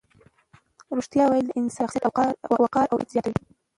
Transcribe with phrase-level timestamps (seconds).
[0.97, 2.03] ریښتیا ویل د انسان د شخصیت
[2.63, 3.39] وقار او عزت زیاتوي.